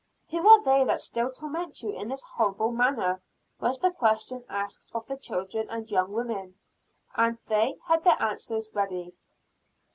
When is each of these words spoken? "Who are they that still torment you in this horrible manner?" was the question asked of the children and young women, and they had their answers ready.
"Who 0.31 0.47
are 0.49 0.59
they 0.63 0.83
that 0.85 0.99
still 0.99 1.31
torment 1.31 1.83
you 1.83 1.91
in 1.95 2.09
this 2.09 2.23
horrible 2.23 2.71
manner?" 2.71 3.21
was 3.59 3.77
the 3.77 3.91
question 3.91 4.43
asked 4.49 4.91
of 4.95 5.05
the 5.05 5.15
children 5.15 5.69
and 5.69 5.91
young 5.91 6.11
women, 6.11 6.57
and 7.15 7.37
they 7.47 7.77
had 7.85 8.03
their 8.03 8.19
answers 8.19 8.69
ready. 8.73 9.13